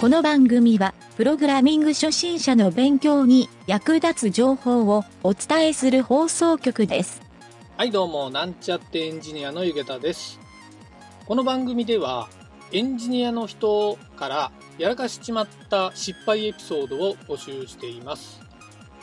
[0.00, 7.20] この番組は、プログラミング初心者の勉強に役立つ情報をお伝えする放送局です。
[7.76, 10.38] はい、どうも、なんちゃってエンジニアのゆげたです。
[11.26, 12.28] この番組では、
[12.70, 18.40] エンジニアの人からやらかしちまった失敗エピソードを募集しています。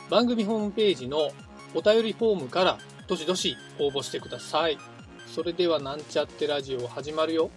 [0.08, 1.30] 番組ホームページの
[1.74, 4.78] お便りフォームからどしどし応募してください。
[5.26, 7.50] それでは、なんちゃってラジオ始まるよ。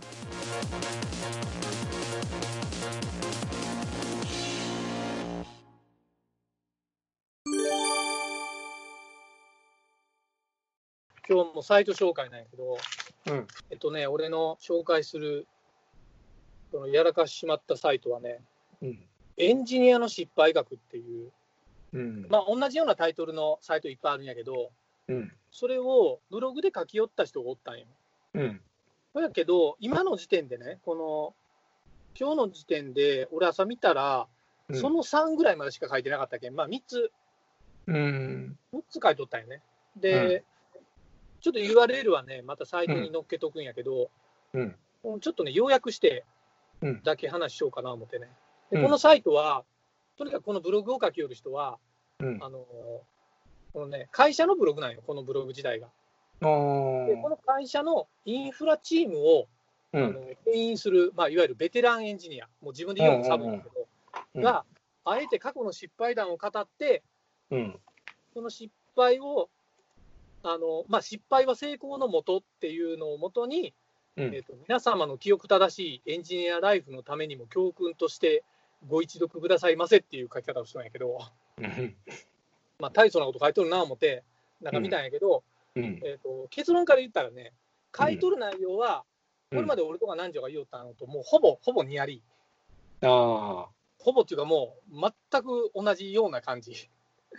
[11.30, 12.78] 今日もサイト紹介なんやけど、
[13.28, 13.48] うん。
[13.70, 15.46] えっとね、俺の紹介する、
[16.72, 18.42] そのやらかししまったサイトはね、
[18.82, 19.00] うん。
[19.38, 21.32] エンジニアの失敗学っていう、
[21.94, 22.28] うん。
[22.30, 24.72] まあ、同じようなタイトルのサイトいっぱいあるんやけど、
[25.08, 25.32] うん。
[25.52, 27.86] それをブログで書き寄った人がおったんよ。
[28.34, 28.62] うん。
[29.14, 31.36] そやけど、今の時点でね、この、
[32.20, 34.28] 今日の時点で、俺朝見たら、
[34.74, 37.12] その3ぐらいまでしか書いてなかったけん、まあ3つ、
[37.88, 38.58] うん。
[38.74, 39.62] 3つ書いとったんよね。
[39.96, 40.44] で、
[41.42, 44.10] ちょっと URL はね、またサイトに載っけとくんやけど、
[44.54, 44.76] うん。
[45.22, 46.26] ちょっとね、要約して
[46.82, 48.30] うんだけ話しようかな思ってね。
[48.72, 49.64] でうんこのサイトは、
[50.18, 51.78] とにかくこのブログを書き寄る人は、
[52.20, 52.40] うん。
[52.42, 52.66] あの
[53.72, 55.88] このね、会社のブログなんよ、このブログ自体が。
[56.42, 59.48] で、この会社のインフラチームを、
[59.94, 60.38] あのうん。
[60.46, 63.88] 牽引する、まあ、いわゆるベテランエンジニア、もう自分で言うのも寒いんだけど、
[64.36, 64.66] うんが、
[65.06, 67.04] あえて過去の失敗談を語って、
[67.52, 67.80] うん。
[68.34, 69.50] その失敗を、
[70.44, 73.74] あのまあ、失敗は成功のもとっていうのをもとに、
[74.16, 78.44] うんえー、と皆様の記憶正しいエンジニアライフのためにも教訓として
[78.88, 81.20] ご一読くださいませっていう書き方をしたんやけど、
[81.58, 81.96] うん。
[82.80, 84.24] まあ、大層なこと書いとるな思って、
[84.62, 85.44] なんか見たんやけど、
[85.76, 86.00] うん。
[86.04, 87.52] えー、と結論から言ったらね、
[87.98, 89.02] 書いとる内容は、うん
[89.50, 93.68] これまで俺とか南條が言おったのと、もうほぼほぼニアリー、あ
[93.98, 96.88] ほぼっていうか、もう全く同じような感じ。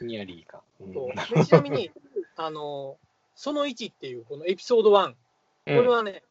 [0.01, 0.61] あ、ニアリーか。
[0.81, 1.89] うんそうでちなみに、
[2.43, 2.97] あの
[3.35, 5.17] その1っていう、このエピソード1、こ
[5.67, 6.23] れはね、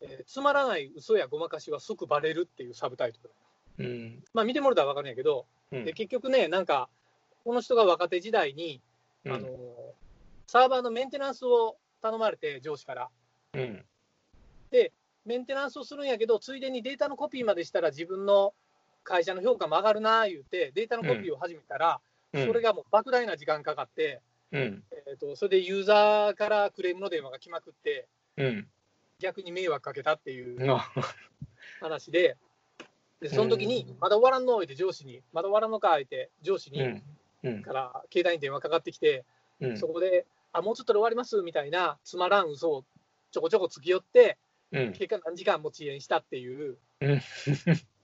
[0.00, 3.20] えーつまらない嘘やごまかしは即バレるっていうサブタイト
[3.78, 3.86] ル。
[3.86, 4.24] うん。
[4.34, 5.84] まあ見てもらったら分かるんやけど、うん。
[5.84, 6.90] で結局ね、なんか、
[7.44, 8.82] この人が若手時代に、
[9.24, 9.48] うんあの
[10.46, 13.08] サーバーのメンテナンスを頼まれて、上司から。
[13.54, 13.84] うん。
[15.24, 18.52] メンテナンスをするんやけど、ついでにデータのコピーまでしたら自分の
[19.04, 22.00] 会社の評価も上がるな言うて、データのコピーを始めたら、
[22.34, 22.46] うん。
[22.46, 24.20] それがもう莫大な時間かかって、
[24.54, 24.82] うん。
[25.06, 28.66] えー、とそれでユーザーからクレームの電話が来まくって、うん。
[29.18, 30.90] 逆に迷惑かけたっていうあ
[31.80, 32.36] 話で、
[33.20, 34.58] でその時に、まだ終わらんの？
[34.58, 35.98] って上司に、まだ終わらんのか？
[35.98, 37.02] って上司に。
[37.62, 39.24] から携帯に電話かかってきて、
[39.60, 42.84] うんそこで、あ、もうちょっとで終わりますみたいなつまらん嘘を
[43.30, 44.38] ちょこちょこつき寄って、
[44.72, 44.92] うん。
[44.92, 47.20] 結果何時間も遅延したっていううん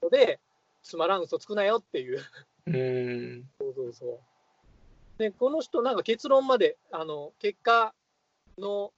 [0.01, 0.39] ので、
[0.83, 2.19] つまらん嘘つくなよっていう。
[2.67, 3.43] うん。
[3.59, 4.19] そうそうそう。
[5.21, 7.93] で、この人、なんか結論まで、あの結果
[8.57, 8.91] の、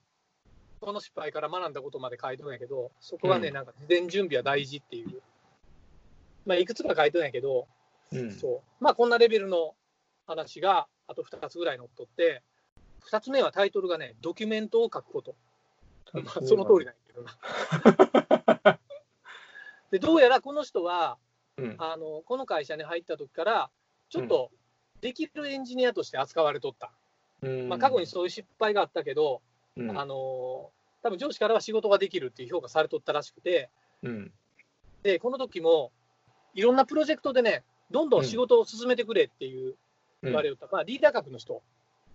[0.80, 5.22] この失敗から学んだことまで書いてるんやけど、そこはね、うんなんか事前準備は大事っていう、
[6.46, 7.68] まあ、いくつか書いてるんやけど、
[8.14, 8.32] うん。
[8.32, 9.76] そうまあ、こんなレベルの
[10.26, 12.42] 話が、あと2つぐらい載っとって、
[13.12, 15.36] 2つ目はタイトルがね、ドキュメントを書くこと。
[16.14, 17.24] まあ、その通りなんやけど
[18.64, 18.80] な。
[19.92, 21.18] でどうやらこの人は、
[21.58, 21.76] うん。
[21.80, 23.70] あのこの会社に入った時から、
[24.10, 24.52] ちょっと
[25.04, 26.90] できるエンジニアとして扱われとった。
[27.42, 27.68] うん。
[27.68, 29.42] まあ、過去にそういう失敗があったけど、
[29.76, 30.00] うん。
[30.00, 30.72] あの
[31.04, 33.70] 多分上司からは仕事ができるっていう評価されとったらしくて、
[34.02, 34.32] うん。
[35.04, 35.92] でこの時も
[36.54, 39.76] いろんなプロジェクトでね、どんどん仕事を進めてくれっていう
[40.24, 41.62] 言われよった、まあ、リーダー格の人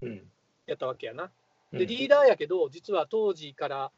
[0.00, 0.22] うん。
[0.66, 1.24] やったわけやな。
[1.24, 3.90] うんで、リーダーやけど、実は当時から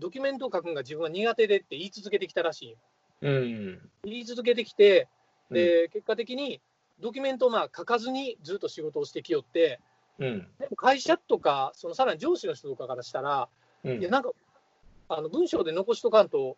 [0.00, 2.76] ドキュメントを書くのが自分は苦手でって言い続けてきたらしいよ。
[3.20, 3.90] うん。
[4.02, 5.06] 言い続けてきて、
[5.48, 6.60] で結果的に
[7.00, 9.80] ドキュメントをまあ書かずにずっと仕事をしてきよって、
[10.18, 10.48] うん。
[10.58, 13.48] でも会社とか、そのさらに上司の人とかからしたら、
[13.84, 14.00] うん。
[14.00, 14.30] いやなんか
[15.08, 16.56] あの文章で残しとかんと、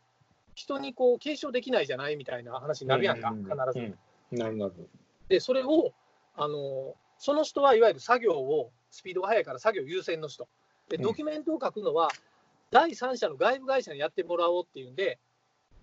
[0.55, 3.79] 人にこう継承できないじゃないみたいな話になるやんか、うん必ず。
[4.33, 4.39] うん。
[4.39, 4.73] なるなる。
[5.29, 5.93] で、それを
[6.37, 10.49] あの、その人はいわゆる作業を、スピードが速いから作業優先の人。
[10.89, 12.11] で、うんドキュメントを書くのは、
[12.71, 15.19] 第三者の外部会社にやってもらおうっていうんで、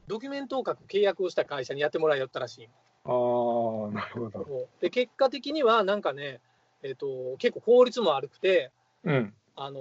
[0.08, 2.70] ドキュメントを書く契約をした会社にやってもらいよったらしい。
[3.06, 4.68] ああ、なるほど。
[4.82, 6.40] で結果的にはなんかね、
[6.84, 8.72] えっと結構効率も悪くて、
[9.04, 9.34] うん。
[9.56, 9.80] あの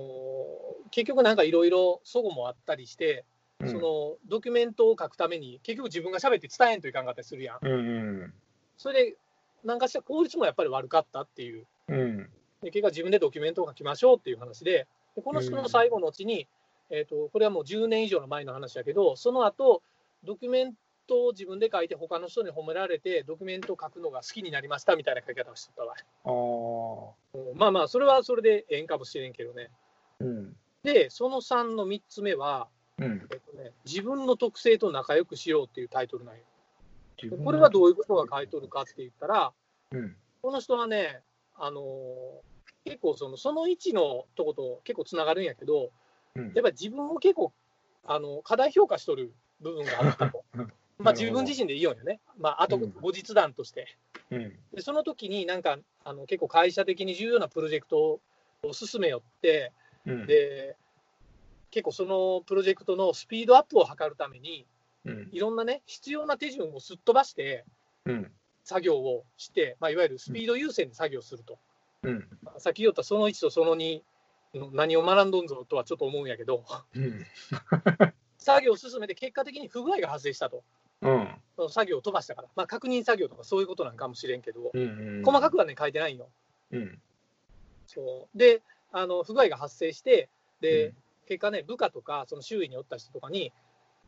[0.90, 3.24] 結局なんかいろいろ齟齬もあったりして、
[3.60, 7.58] うんそのドキュメントを書くために結局自分が喋って伝えんといかんかったりするやん。
[7.62, 7.72] うん。
[7.72, 7.76] う
[8.24, 8.32] ん。
[8.76, 9.16] それで
[9.64, 11.64] なんかしら効率もやっぱり悪かったっていう。
[11.88, 12.28] うん。
[12.62, 16.48] で結果自分でドキュメントを書きましょうっていう話で、でこの人の最後のうちに、
[16.90, 19.82] えー、とこれはもう10年以上の前の話だけど、その後
[20.25, 20.75] ドキュメン
[21.06, 25.94] トを自分で書いて、他の人に褒められて、ドキュメントを書くのが好きになりましたみたいな書き方をしとったわ。
[26.25, 29.70] あまあまあ、それはそれでええんかもしれんけどね。
[30.20, 30.56] うん。
[30.82, 32.69] で、その3の3つ目は、
[32.99, 33.28] うん。
[33.31, 36.43] えっとね、自分の特性と仲良くしようっていうタイトルなんよ。
[37.44, 39.52] これはどういうことが書いとるかって言ったら、
[39.93, 40.16] うん。
[40.40, 41.20] この人はね、
[41.56, 42.52] あのー
[42.84, 45.90] 結構その、その1のとこと結構つながるんやけど、
[46.34, 47.52] うんやっぱり自分を結構、
[48.04, 50.44] あの過大評価しとる部分があったと。
[50.98, 52.20] まあ自分自身でいいよね。
[52.38, 53.96] まあ、あとうん後日談として。
[54.30, 54.52] うん。
[54.74, 58.20] で、その時になんか、あの結構会社的に重要なプロジェクト
[58.62, 59.72] を進めよって、
[60.06, 60.26] うん。
[60.26, 60.76] で、
[61.70, 64.66] 結構そのプロジェクトのスピードアップを図るために、
[65.04, 65.28] うん。
[65.32, 67.64] いろんなね、必要な手順をすっ飛ばして
[68.04, 68.32] うん。
[68.64, 71.58] 作業をして、まあ、いわゆるスピード優先で作業すると。
[72.02, 72.28] うん。
[72.42, 74.02] まあさっき言ったその1とその2
[74.54, 77.24] の何を学んどんぞとはちょっと思うんやけど、うん。
[78.38, 80.62] 作業を進めて結果的に不具合が発生したと。
[81.02, 81.28] うん。
[81.56, 85.22] その作業を飛ばしたから、まあ、確認作業とかそういうことなんかもしれんけど、うん。
[85.25, 86.28] 細かくはね、書いてないんよ。
[86.70, 86.99] うん。
[87.87, 88.62] そうで
[88.93, 90.28] あの、不具合が発生して、
[90.60, 90.94] で、うん
[91.26, 93.52] 結果ね、部下とか、その周囲におった人とかに、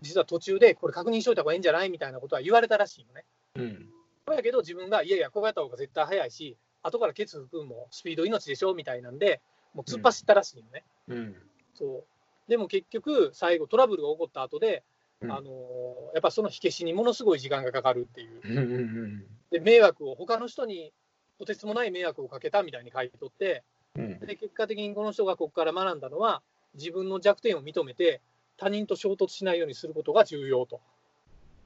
[0.02, 3.24] 実は途中で、これ確認しといた方がいいんじゃないみたいなことは言われたらしいのね。
[3.54, 3.88] うん。
[4.26, 9.40] そうやけど、自分が、いやいや、こうやった方が絶対早いし、後からケツ吹くんもスピード命でしょみたいなんで、
[9.74, 10.84] もう突っ走ったらしいのね。
[11.08, 11.36] うん。
[11.74, 14.82] そうでも結局、最後、トラブルが起こった後で、
[15.22, 18.58] うんあのーやっぱその火消しにものすごい時間がかかるっていう、うん。
[18.58, 19.24] うん。
[19.50, 20.92] で迷惑を、他の人に
[21.38, 23.64] とてつもない迷惑をかけたみたいに書いてとって、
[23.96, 24.20] うん。
[24.20, 26.42] で結果的にこの人がここから学んだのは、
[26.74, 28.20] 自分の弱点を認めて、
[28.56, 30.80] 他人と衝突しないようにすることが重要と。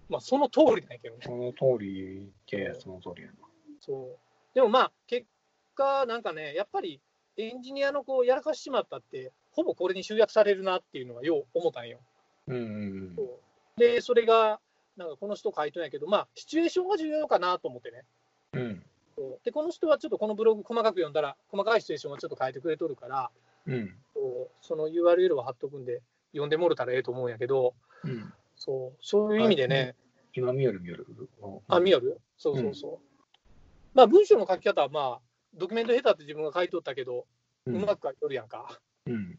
[0.08, 1.22] まあ、その通りなんやけどね。
[1.22, 3.34] その通りって、その通りやな。
[3.80, 5.26] そうでもまあ、結
[5.74, 7.00] 果、なんかね、やっぱり
[7.36, 11.98] エンジニアのこうやらかしちまったって、ほぼこれに集約されるなっていうのはよう思ったんよ。
[12.48, 13.16] うん。
[13.76, 14.60] で、それが、
[14.96, 18.04] なんかこの人書いてんやけど、まあ、シチュエーションが重要かなと思ってね。
[18.54, 18.82] うん。
[19.44, 23.30] で、この人はちょっとこのブログ細かく読んだら、細かいシチュエーションをちょっと書いてくれとるから、
[23.66, 23.94] うん。
[24.60, 26.02] その URL を貼っとくんで、
[26.32, 27.74] 読んでもろたらええと思うんやけど、
[28.04, 28.32] うん。
[28.56, 29.94] そうそういう意味でね、
[30.34, 30.80] 今見よる？
[30.80, 31.06] 見よる？
[31.68, 32.20] あ、見よる？
[32.36, 32.98] そうそうそう。
[33.94, 35.20] まあ、文章の書き方は、まあ、
[35.54, 37.26] ドキュメント下手って自分が書いとったけど、
[37.66, 37.70] う。
[37.72, 38.80] うんまく書いとるやんか。
[39.06, 39.38] うん。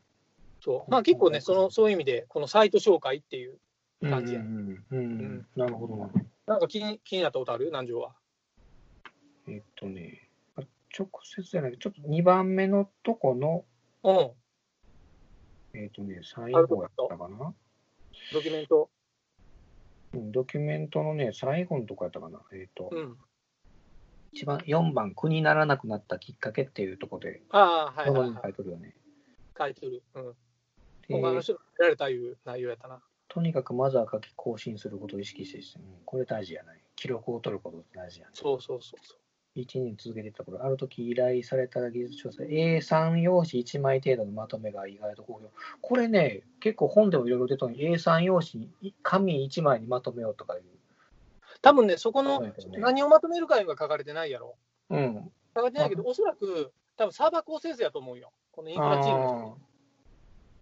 [0.62, 3.60] そうまあ、結構ねその、そういう意味で、このサイト紹介っていう、
[4.02, 4.86] 感じやうん。
[4.92, 5.48] うん。
[5.56, 6.10] なるほどな。
[6.48, 7.66] なんか気に気になったことある？
[7.66, 8.16] 南條は。
[9.48, 10.62] えっとね、あ
[10.98, 13.66] 直接じゃないちょっと2番目のとこの、
[14.04, 17.54] うん、えっとね、最後やったかな？
[18.32, 18.90] ドキュメント？
[20.14, 22.42] うんドキュメントのね、最後のとこやったかな。
[22.54, 23.18] えっと、うん。
[24.32, 28.42] 一番4番、苦にならなくなったきっかけっていうところで、ああ、はいはいはい。
[28.44, 28.96] 書いてるよね。
[29.58, 30.04] 書いてる。
[30.16, 30.36] うん。
[31.10, 33.02] で他の人が見られたいう内容やったな。
[33.28, 36.82] とにかくまずは書き更新することを意識して、うんこれ大事やない。
[36.96, 38.32] 記録を取ることって大事やね。
[38.34, 39.20] そうそうそうそう。
[39.60, 45.50] 1年続けてた頃、ある時依頼された技術調査、A3 用紙1枚程度のまとめが意外と好評。
[45.82, 50.64] これね、結構本でもいろいろ出たのに、A3 用紙、い紙1枚にまとめようとかいう。
[51.62, 52.42] 多分ね、そこの
[52.78, 54.56] 何をまとめるかが書かれてないやろ。
[54.90, 55.32] うん。
[55.56, 58.32] 書かれてないけど、おそらく、多分サーバー構成図やと思うよ。
[58.52, 59.58] このインフラチームの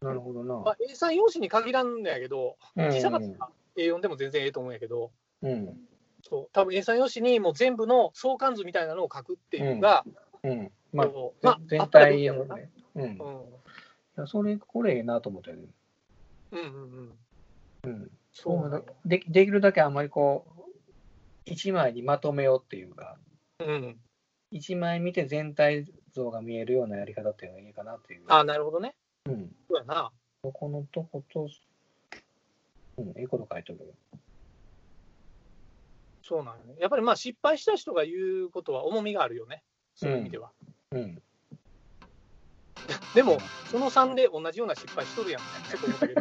[0.02, 0.56] なるほどな。
[0.56, 5.80] まあ、A3 用紙に限らんのやけど、うん小さかったら A4 でも全然ええと思うんやけど、うん。
[6.24, 10.04] そう多分 A3 用紙にもう全部の相関図みたいなのを書くっていうのが、
[10.44, 10.72] うん。
[10.94, 12.30] まあ、そうまあぜ全体をあったらいいね。
[12.96, 13.04] うん。
[13.04, 13.58] いうん
[14.18, 15.64] や、それ、これええなと思ったよね。
[16.52, 17.16] うんうん
[17.84, 17.92] うん。
[17.92, 18.12] うん。
[18.34, 20.62] そうでできるだけあんまりこう、
[21.46, 23.18] 一枚にまとめようっていうか、
[23.60, 23.98] うん。
[24.52, 28.24] 一枚見て全体像が見えるようなやり方っていうのがいいかなっていう。
[28.28, 28.96] あなるほどね。
[29.26, 29.56] うん。
[29.78, 30.12] そうやな。
[30.42, 31.48] ここのとこと、
[32.98, 33.86] うん、ええこと書いてるよ。
[36.24, 36.76] そうなんよね。
[36.80, 39.64] やっぱりまあ失敗した人が言うことは重みがあるよね。
[39.96, 40.52] そういう意味では。
[40.92, 41.22] うん。
[43.14, 43.38] でも、
[43.72, 45.48] その3で同じような失敗しとるやんね。
[45.70, 46.14] ちょっと思ったけ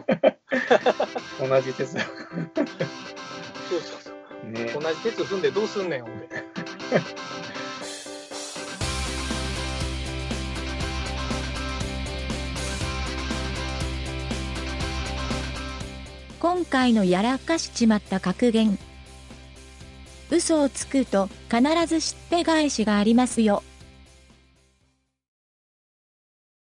[1.41, 1.49] ど。
[1.49, 2.03] 同じ鉄だ。
[2.03, 4.11] そうそうそ
[4.47, 4.51] う。
[4.51, 4.73] ね。
[4.73, 6.29] 同じ鉄踏んでどうすんねん、ほんで。
[16.57, 18.79] 今回のやらかしちまった格言。
[20.31, 23.63] 嘘をつくと必ずしって返しがありますよ。